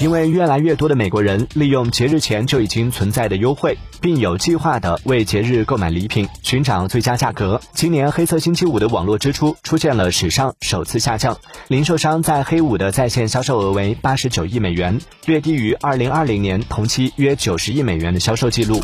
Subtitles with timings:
[0.00, 7.60] 因为越来越多的美国人利用节日前就已经存在的优惠并有计划的为节日购买礼品寻找最佳价格。
[7.74, 11.36] 今年黑色星期五的网络支出出现了史上首次下降
[11.68, 18.80] 零售商在黑五的在线销售额为八十九亿美元略低于二零二零年同期约九十亿美元的销售记录。